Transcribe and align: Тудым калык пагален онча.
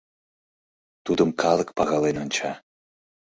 Тудым 1.05 1.29
калык 1.41 1.69
пагален 1.77 2.15
онча. 2.23 2.51